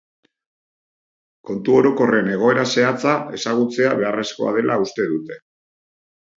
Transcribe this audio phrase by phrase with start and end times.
[1.49, 5.43] Kontu orokorren egoera zehatza ezagutzea beharrezkoa dela uste dute.